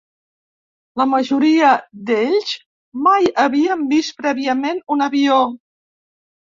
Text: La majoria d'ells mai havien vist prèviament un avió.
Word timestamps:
La 1.01 1.05
majoria 1.11 1.69
d'ells 2.09 2.55
mai 3.09 3.31
havien 3.45 3.87
vist 3.95 4.19
prèviament 4.25 4.85
un 4.99 5.11
avió. 5.11 5.41